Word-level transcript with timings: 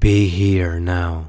Be 0.00 0.28
here 0.28 0.80
now. 0.80 1.28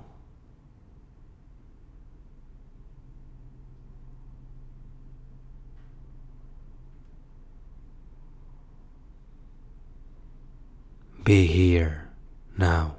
Be 11.26 11.48
here 11.48 12.08
now. 12.58 12.96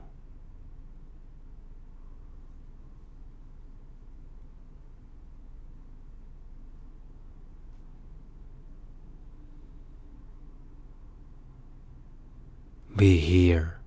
Be 12.95 13.17
here 13.17 13.79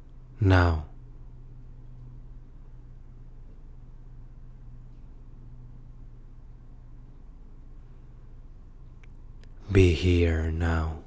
now. 0.42 0.86
Be 9.76 9.92
here 9.92 10.52
now. 10.52 11.00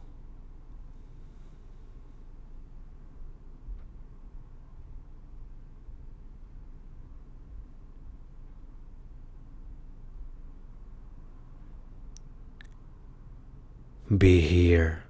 Be 14.15 14.43
here 14.43 15.03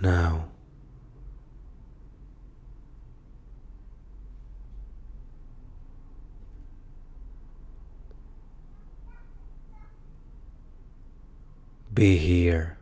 now. 0.00 0.44
Be 11.92 12.16
here 12.16 12.76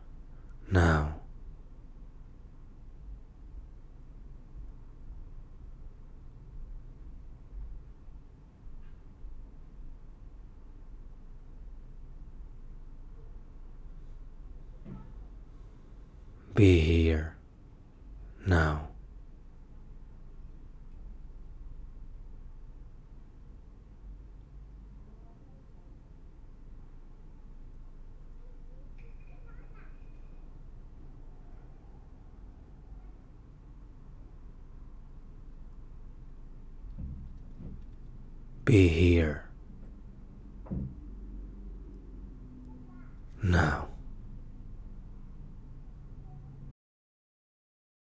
now. 0.71 1.15
Be 16.55 16.81
here 16.81 17.35
now. 18.45 18.88
be 38.69 38.87
here 38.87 39.49
now. 43.41 43.88